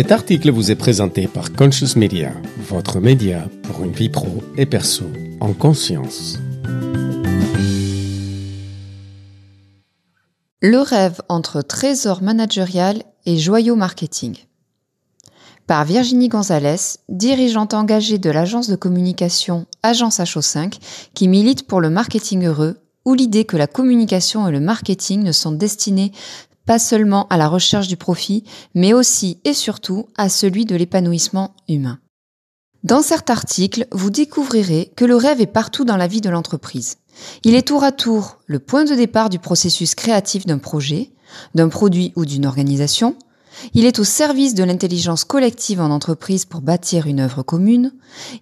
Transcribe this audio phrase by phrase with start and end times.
[0.00, 2.32] Cet article vous est présenté par Conscious Media,
[2.70, 5.04] votre média pour une vie pro et perso
[5.40, 6.38] en conscience.
[10.62, 14.38] Le rêve entre trésor managérial et joyau marketing.
[15.66, 20.78] Par Virginie Gonzalez, dirigeante engagée de l'agence de communication Agence HO5,
[21.12, 25.32] qui milite pour le marketing heureux, où l'idée que la communication et le marketing ne
[25.32, 26.12] sont destinés
[26.70, 28.44] pas seulement à la recherche du profit,
[28.76, 31.98] mais aussi et surtout à celui de l'épanouissement humain.
[32.84, 36.98] Dans cet article, vous découvrirez que le rêve est partout dans la vie de l'entreprise.
[37.42, 41.10] Il est tour à tour le point de départ du processus créatif d'un projet,
[41.56, 43.16] d'un produit ou d'une organisation,
[43.74, 47.92] il est au service de l'intelligence collective en entreprise pour bâtir une œuvre commune.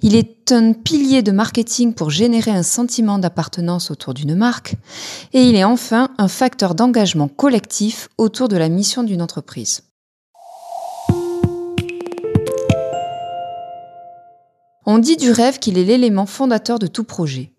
[0.02, 4.76] Il est un pilier de marketing pour générer un sentiment d'appartenance autour d'une marque.
[5.32, 9.82] Et il est enfin un facteur d'engagement collectif autour de la mission d'une entreprise.
[14.86, 17.52] On dit du rêve qu'il est l'élément fondateur de tout projet.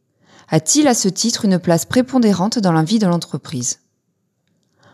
[0.49, 3.81] A-t-il à ce titre une place prépondérante dans la vie de l'entreprise?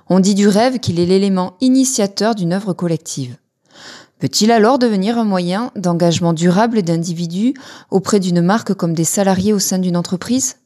[0.09, 3.38] On dit du rêve qu'il est l'élément initiateur d'une œuvre collective.
[4.20, 7.53] Peut-il alors devenir un moyen d'engagement durable d'individus
[7.92, 10.58] auprès d'une marque comme des salariés au sein d'une entreprise?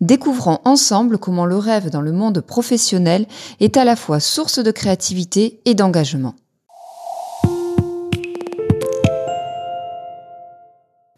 [0.00, 3.26] Découvrons ensemble comment le rêve dans le monde professionnel
[3.60, 6.34] est à la fois source de créativité et d'engagement.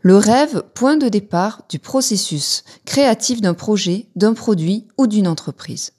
[0.01, 5.96] Le rêve, point de départ du processus créatif d'un projet, d'un produit ou d'une entreprise.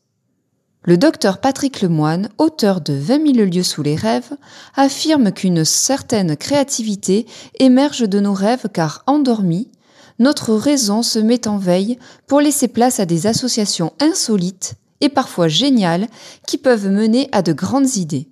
[0.88, 4.32] Le docteur Patrick Lemoine, auteur de 20 000 lieux sous les rêves,
[4.74, 7.26] affirme qu'une certaine créativité
[7.60, 9.70] émerge de nos rêves car endormis,
[10.18, 15.50] notre raison se met en veille pour laisser place à des associations insolites et parfois
[15.50, 16.08] géniales
[16.48, 18.30] qui peuvent mener à de grandes idées.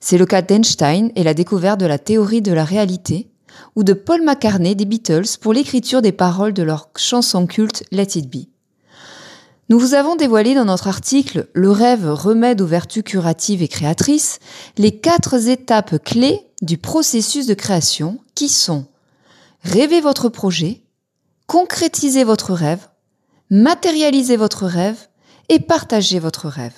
[0.00, 3.30] C'est le cas d'Einstein et la découverte de la théorie de la réalité,
[3.74, 8.18] ou de Paul McCartney des Beatles pour l'écriture des paroles de leur chanson culte Let
[8.18, 8.49] It Be.
[9.70, 14.40] Nous vous avons dévoilé dans notre article Le rêve remède aux vertus curatives et créatrices
[14.76, 18.86] les quatre étapes clés du processus de création qui sont
[19.62, 20.82] rêver votre projet,
[21.46, 22.88] concrétiser votre rêve,
[23.48, 25.06] matérialiser votre rêve
[25.48, 26.74] et partager votre rêve.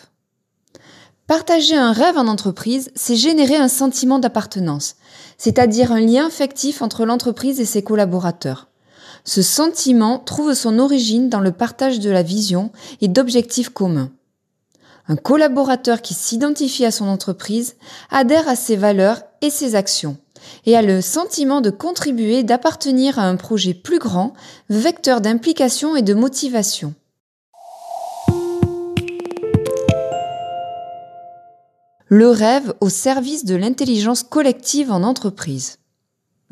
[1.27, 4.97] Partager un rêve en entreprise, c'est générer un sentiment d'appartenance,
[5.39, 8.69] c'est-à-dire un lien affectif entre l'entreprise et ses collaborateurs.
[9.25, 14.11] Ce sentiment trouve son origine dans le partage de la vision et d'objectifs communs.
[15.09, 17.77] Un collaborateur qui s'identifie à son entreprise
[18.11, 20.17] adhère à ses valeurs et ses actions
[20.67, 24.35] et a le sentiment de contribuer, d'appartenir à un projet plus grand,
[24.69, 26.95] vecteur d'implication et de motivation.
[32.09, 35.79] Le rêve au service de l'intelligence collective en entreprise.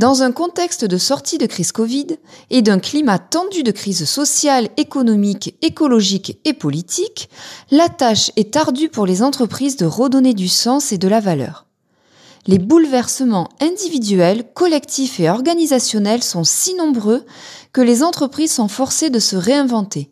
[0.00, 2.06] Dans un contexte de sortie de crise Covid
[2.48, 7.28] et d'un climat tendu de crise sociale, économique, écologique et politique,
[7.70, 11.66] la tâche est ardue pour les entreprises de redonner du sens et de la valeur.
[12.46, 17.26] Les bouleversements individuels, collectifs et organisationnels sont si nombreux
[17.74, 20.10] que les entreprises sont forcées de se réinventer.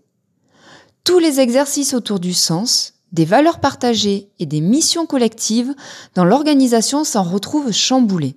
[1.03, 5.75] Tous les exercices autour du sens, des valeurs partagées et des missions collectives
[6.15, 8.37] dans l'organisation s'en retrouvent chamboulés.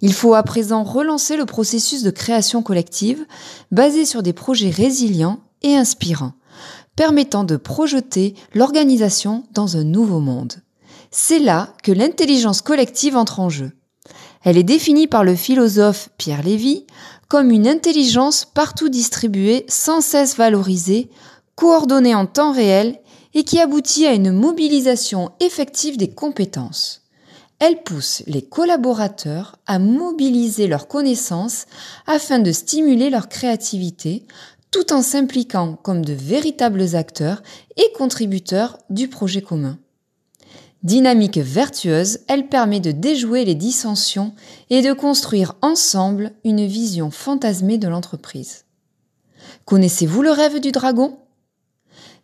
[0.00, 3.24] Il faut à présent relancer le processus de création collective
[3.70, 6.34] basé sur des projets résilients et inspirants,
[6.96, 10.54] permettant de projeter l'organisation dans un nouveau monde.
[11.10, 13.72] C'est là que l'intelligence collective entre en jeu.
[14.42, 16.86] Elle est définie par le philosophe Pierre Lévy
[17.28, 21.10] comme une intelligence partout distribuée, sans cesse valorisée,
[21.54, 23.00] coordonnée en temps réel
[23.32, 27.03] et qui aboutit à une mobilisation effective des compétences.
[27.66, 31.64] Elle pousse les collaborateurs à mobiliser leurs connaissances
[32.06, 34.26] afin de stimuler leur créativité
[34.70, 37.42] tout en s'impliquant comme de véritables acteurs
[37.78, 39.78] et contributeurs du projet commun.
[40.82, 44.34] Dynamique vertueuse, elle permet de déjouer les dissensions
[44.68, 48.66] et de construire ensemble une vision fantasmée de l'entreprise.
[49.64, 51.16] Connaissez-vous le rêve du dragon?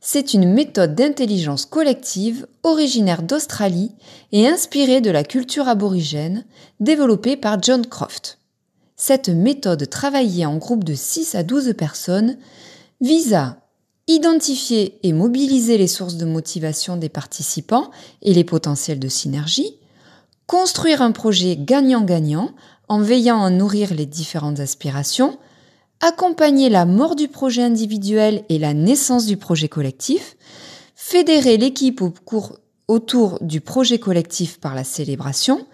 [0.01, 3.93] C'est une méthode d'intelligence collective originaire d'Australie
[4.33, 6.45] et inspirée de la culture aborigène
[6.81, 8.39] développée par John Croft.
[8.97, 12.39] Cette méthode travaillée en groupe de 6 à 12 personnes
[13.01, 13.59] vise à
[14.09, 17.91] identifier et mobiliser les sources de motivation des participants
[18.23, 19.79] et les potentiels de synergie,
[20.47, 22.51] construire un projet gagnant-gagnant
[22.89, 25.39] en veillant à nourrir les différentes aspirations,
[26.01, 30.37] accompagner la mort du projet individuel et la naissance du projet collectif,
[30.95, 32.03] fédérer l'équipe
[32.89, 35.67] autour du projet collectif par la célébration,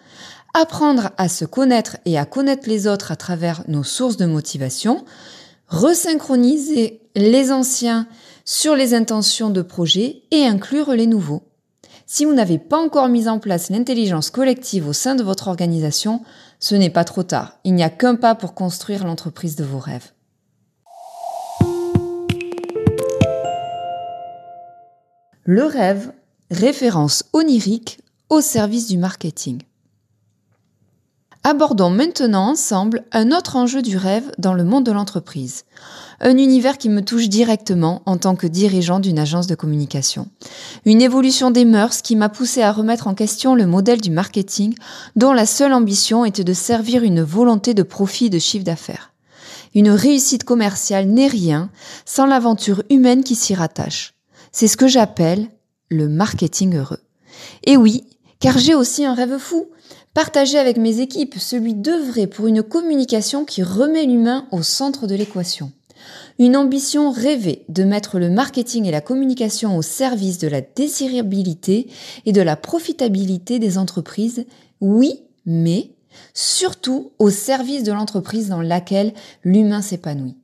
[0.52, 5.05] apprendre à se connaître et à connaître les autres à travers nos sources de motivation,
[5.69, 8.06] resynchroniser les anciens
[8.44, 11.43] sur les intentions de projet et inclure les nouveaux.
[12.06, 16.22] Si vous n'avez pas encore mis en place l'intelligence collective au sein de votre organisation,
[16.61, 17.58] ce n'est pas trop tard.
[17.64, 20.12] Il n'y a qu'un pas pour construire l'entreprise de vos rêves.
[25.48, 26.10] Le rêve,
[26.50, 28.00] référence onirique
[28.31, 29.62] au service du marketing.
[31.44, 35.62] Abordons maintenant ensemble un autre enjeu du rêve dans le monde de l'entreprise.
[36.19, 40.26] Un univers qui me touche directement en tant que dirigeant d'une agence de communication.
[40.84, 44.75] Une évolution des mœurs qui m'a poussé à remettre en question le modèle du marketing
[45.14, 49.12] dont la seule ambition était de servir une volonté de profit de chiffre d'affaires.
[49.76, 51.70] Une réussite commerciale n'est rien
[52.04, 54.16] sans l'aventure humaine qui s'y rattache.
[54.58, 55.50] C'est ce que j'appelle
[55.91, 57.00] le marketing heureux.
[57.64, 58.05] Et oui,
[58.41, 59.67] car j'ai aussi un rêve fou,
[60.14, 65.14] partager avec mes équipes, celui d'œuvrer pour une communication qui remet l'humain au centre de
[65.14, 65.73] l'équation.
[66.38, 71.88] Une ambition rêvée de mettre le marketing et la communication au service de la désirabilité
[72.25, 74.47] et de la profitabilité des entreprises,
[74.81, 75.91] oui, mais
[76.32, 79.12] surtout au service de l'entreprise dans laquelle
[79.44, 80.38] l'humain s'épanouit.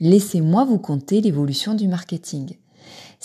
[0.00, 2.56] Laissez-moi vous conter l'évolution du marketing.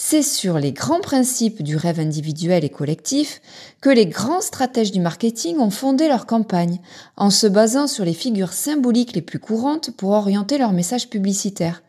[0.01, 3.42] C'est sur les grands principes du rêve individuel et collectif
[3.81, 6.80] que les grands stratèges du marketing ont fondé leur campagne,
[7.18, 11.84] en se basant sur les figures symboliques les plus courantes pour orienter leur message publicitaire.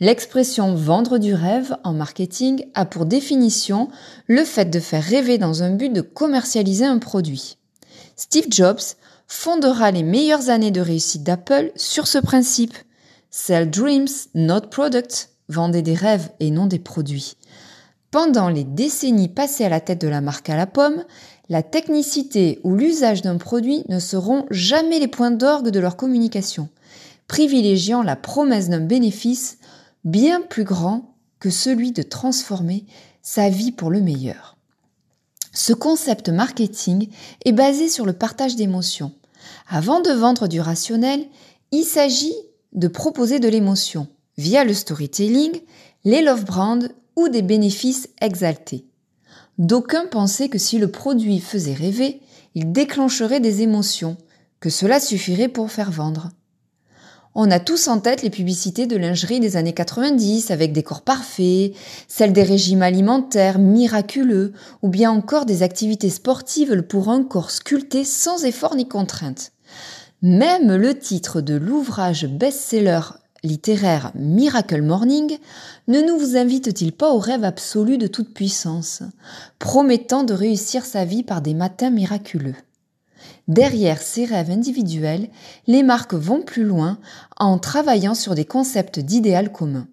[0.00, 3.90] L'expression vendre du rêve en marketing a pour définition
[4.26, 7.58] le fait de faire rêver dans un but de commercialiser un produit.
[8.16, 8.96] Steve Jobs
[9.28, 12.74] fondera les meilleures années de réussite d'Apple sur ce principe.
[13.30, 17.36] Sell dreams, not products vendait des rêves et non des produits.
[18.10, 21.04] Pendant les décennies passées à la tête de la marque à la pomme,
[21.48, 26.68] la technicité ou l'usage d'un produit ne seront jamais les points d'orgue de leur communication,
[27.28, 29.58] privilégiant la promesse d'un bénéfice
[30.04, 32.86] bien plus grand que celui de transformer
[33.22, 34.56] sa vie pour le meilleur.
[35.52, 37.08] Ce concept marketing
[37.44, 39.12] est basé sur le partage d'émotions.
[39.68, 41.26] Avant de vendre du rationnel,
[41.72, 42.34] il s'agit
[42.72, 44.06] de proposer de l'émotion
[44.38, 45.60] via le storytelling,
[46.04, 48.86] les love brands ou des bénéfices exaltés.
[49.58, 52.20] D'aucuns pensaient que si le produit faisait rêver,
[52.54, 54.16] il déclencherait des émotions,
[54.60, 56.30] que cela suffirait pour faire vendre.
[57.38, 61.02] On a tous en tête les publicités de lingerie des années 90 avec des corps
[61.02, 61.72] parfaits,
[62.08, 68.04] celles des régimes alimentaires miraculeux ou bien encore des activités sportives pour un corps sculpté
[68.04, 69.52] sans effort ni contrainte.
[70.22, 73.00] Même le titre de l'ouvrage best-seller
[73.46, 75.38] littéraire Miracle Morning
[75.88, 79.02] ne nous invite-t-il pas au rêve absolu de toute puissance,
[79.58, 82.56] promettant de réussir sa vie par des matins miraculeux?
[83.48, 85.28] Derrière ces rêves individuels,
[85.66, 86.98] les marques vont plus loin
[87.36, 89.86] en travaillant sur des concepts d'idéal commun.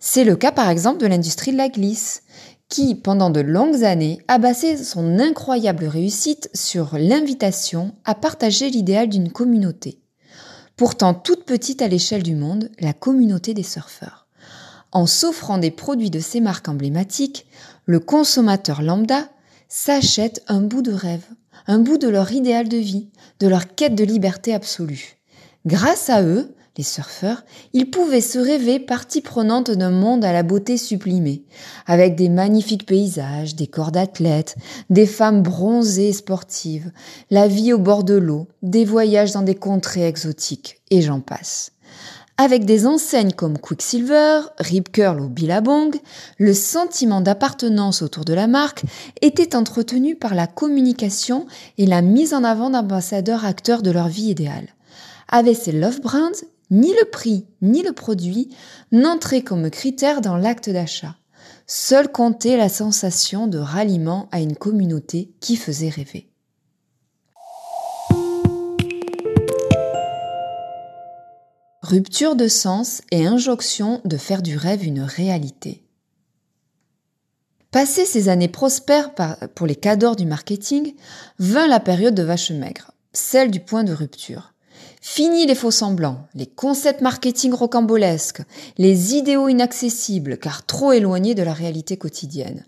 [0.00, 2.22] C'est le cas par exemple de l'industrie de la glisse,
[2.68, 9.08] qui, pendant de longues années, a basé son incroyable réussite sur l'invitation à partager l'idéal
[9.08, 10.00] d'une communauté
[10.76, 14.26] pourtant toute petite à l'échelle du monde, la communauté des surfeurs.
[14.92, 17.46] En s'offrant des produits de ces marques emblématiques,
[17.86, 19.28] le consommateur lambda
[19.68, 21.26] s'achète un bout de rêve,
[21.66, 23.08] un bout de leur idéal de vie,
[23.40, 25.16] de leur quête de liberté absolue.
[25.66, 30.42] Grâce à eux, les surfeurs, ils pouvaient se rêver partie prenante d'un monde à la
[30.42, 31.44] beauté sublimée,
[31.86, 34.56] avec des magnifiques paysages, des corps d'athlètes,
[34.90, 36.90] des femmes bronzées et sportives,
[37.30, 41.70] la vie au bord de l'eau, des voyages dans des contrées exotiques, et j'en passe.
[42.36, 45.94] Avec des enseignes comme Quicksilver, Rip Curl ou Billabong,
[46.38, 48.82] le sentiment d'appartenance autour de la marque
[49.22, 51.46] était entretenu par la communication
[51.78, 54.66] et la mise en avant d'ambassadeurs acteurs de leur vie idéale.
[55.28, 56.32] Avec ces love brands,
[56.70, 58.54] ni le prix ni le produit
[58.92, 61.16] n'entraient comme critère dans l'acte d'achat.
[61.66, 66.30] Seul comptait la sensation de ralliement à une communauté qui faisait rêver.
[71.82, 75.84] Rupture de sens et injonction de faire du rêve une réalité.
[77.70, 79.10] Passé ces années prospères
[79.54, 80.94] pour les cadors du marketing,
[81.38, 84.53] vint la période de vache maigre, celle du point de rupture.
[85.06, 88.40] Fini les faux semblants, les concepts marketing rocambolesques,
[88.78, 92.64] les idéaux inaccessibles car trop éloignés de la réalité quotidienne.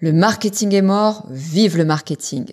[0.00, 2.46] Le marketing est mort, vive le marketing.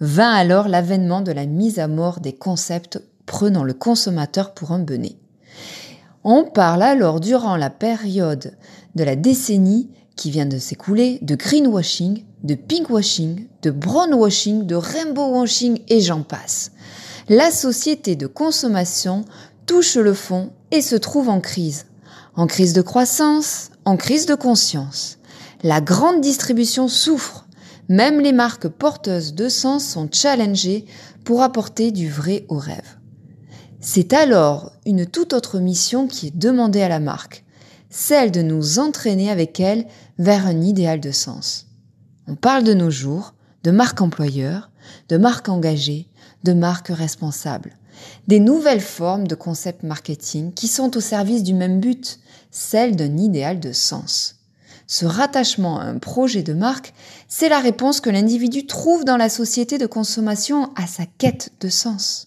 [0.00, 4.78] Vint alors l'avènement de la mise à mort des concepts prenant le consommateur pour un
[4.78, 5.16] benet.
[6.24, 8.56] On parle alors durant la période
[8.94, 15.80] de la décennie qui vient de s'écouler, de greenwashing, de pinkwashing, de brownwashing, de rainbowwashing
[15.88, 16.72] et j'en passe.
[17.30, 19.24] La société de consommation
[19.64, 21.86] touche le fond et se trouve en crise.
[22.34, 25.18] En crise de croissance, en crise de conscience.
[25.62, 27.46] La grande distribution souffre.
[27.88, 30.86] Même les marques porteuses de sens sont challengées
[31.24, 32.98] pour apporter du vrai au rêve.
[33.78, 37.44] C'est alors une toute autre mission qui est demandée à la marque,
[37.90, 39.86] celle de nous entraîner avec elle
[40.18, 41.68] vers un idéal de sens.
[42.26, 44.70] On parle de nos jours de marque employeur,
[45.08, 46.08] de marque engagée,
[46.44, 47.76] de marque responsable.
[48.28, 52.18] Des nouvelles formes de concept marketing qui sont au service du même but,
[52.50, 54.36] celle d'un idéal de sens.
[54.86, 56.94] Ce rattachement à un projet de marque,
[57.28, 61.68] c'est la réponse que l'individu trouve dans la société de consommation à sa quête de
[61.68, 62.26] sens.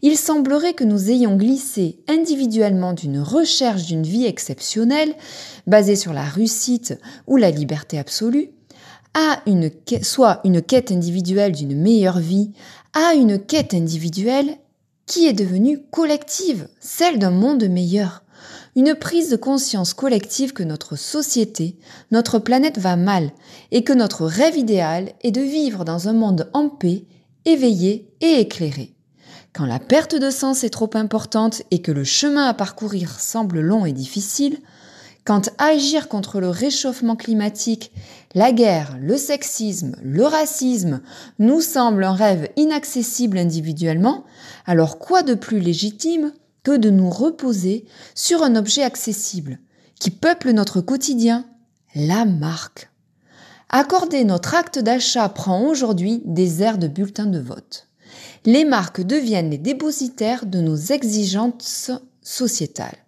[0.00, 5.14] Il semblerait que nous ayons glissé individuellement d'une recherche d'une vie exceptionnelle,
[5.66, 8.50] basée sur la réussite ou la liberté absolue,
[9.14, 9.70] à une,
[10.02, 12.52] soit une quête individuelle d'une meilleure vie,
[12.94, 14.56] à une quête individuelle
[15.06, 18.22] qui est devenue collective, celle d'un monde meilleur.
[18.74, 21.78] Une prise de conscience collective que notre société,
[22.10, 23.30] notre planète va mal
[23.70, 27.04] et que notre rêve idéal est de vivre dans un monde en paix,
[27.44, 28.94] éveillé et éclairé.
[29.52, 33.60] Quand la perte de sens est trop importante et que le chemin à parcourir semble
[33.60, 34.58] long et difficile,
[35.24, 37.92] quand agir contre le réchauffement climatique,
[38.34, 41.02] la guerre, le sexisme, le racisme
[41.38, 44.24] nous semble un rêve inaccessible individuellement,
[44.66, 47.84] alors quoi de plus légitime que de nous reposer
[48.14, 49.58] sur un objet accessible
[49.98, 51.44] qui peuple notre quotidien,
[51.94, 52.90] la marque.
[53.68, 57.88] Accorder notre acte d'achat prend aujourd'hui des airs de bulletin de vote.
[58.44, 61.90] Les marques deviennent les dépositaires de nos exigences
[62.22, 63.02] sociétales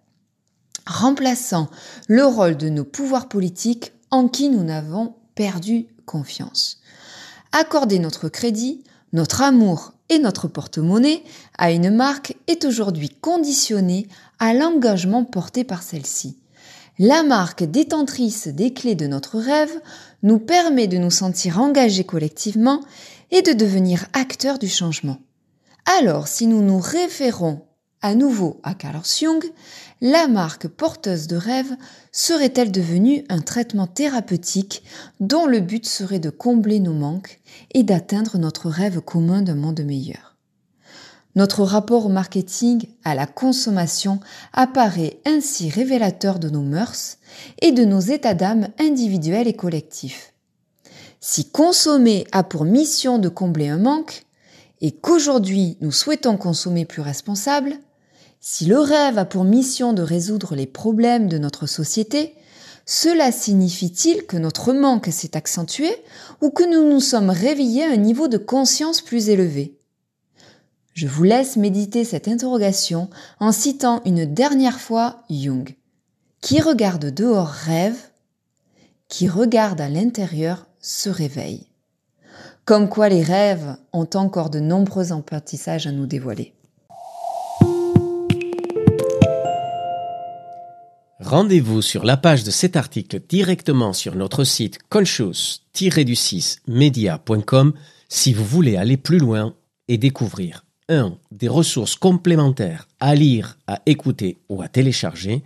[0.87, 1.69] remplaçant
[2.07, 6.79] le rôle de nos pouvoirs politiques en qui nous n'avons perdu confiance.
[7.51, 11.21] Accorder notre crédit, notre amour et notre porte-monnaie
[11.57, 14.07] à une marque est aujourd'hui conditionné
[14.39, 16.37] à l'engagement porté par celle-ci.
[16.97, 19.81] La marque détentrice des clés de notre rêve
[20.23, 22.79] nous permet de nous sentir engagés collectivement
[23.31, 25.17] et de devenir acteurs du changement.
[25.99, 27.65] Alors, si nous nous référons
[28.05, 29.43] à nouveau à Carl Jung,
[29.99, 31.75] la marque porteuse de rêve
[32.11, 34.83] serait-elle devenue un traitement thérapeutique
[35.19, 37.41] dont le but serait de combler nos manques
[37.73, 40.37] et d'atteindre notre rêve commun d'un monde meilleur?
[41.35, 44.19] Notre rapport au marketing, à la consommation,
[44.53, 47.17] apparaît ainsi révélateur de nos mœurs
[47.63, 50.31] et de nos états d'âme individuels et collectifs.
[51.19, 54.25] Si consommer a pour mission de combler un manque,
[54.81, 57.79] et qu'aujourd'hui nous souhaitons consommer plus responsable,
[58.47, 62.35] si le rêve a pour mission de résoudre les problèmes de notre société,
[62.85, 65.89] cela signifie-t-il que notre manque s'est accentué
[66.41, 69.79] ou que nous nous sommes réveillés à un niveau de conscience plus élevé?
[70.93, 73.09] Je vous laisse méditer cette interrogation
[73.39, 75.75] en citant une dernière fois Jung.
[76.39, 77.97] Qui regarde dehors rêve,
[79.07, 81.65] qui regarde à l'intérieur se réveille.
[82.63, 86.53] Comme quoi les rêves ont encore de nombreux apprentissages à nous dévoiler.
[91.25, 97.73] Rendez-vous sur la page de cet article directement sur notre site conscious-du6media.com
[98.07, 99.55] si vous voulez aller plus loin
[99.87, 101.17] et découvrir 1.
[101.31, 105.41] des ressources complémentaires à lire, à écouter ou à télécharger,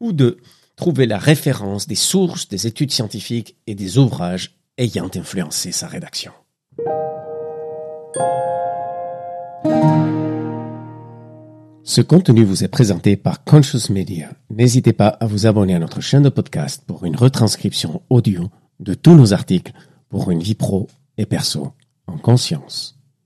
[0.00, 0.38] ou 2.
[0.74, 6.32] trouver la référence des sources des études scientifiques et des ouvrages ayant influencé sa rédaction.
[11.90, 14.30] Ce contenu vous est présenté par Conscious Media.
[14.48, 18.94] N'hésitez pas à vous abonner à notre chaîne de podcast pour une retranscription audio de
[18.94, 19.72] tous nos articles
[20.08, 20.86] pour une vie pro
[21.18, 21.72] et perso
[22.06, 22.99] en conscience.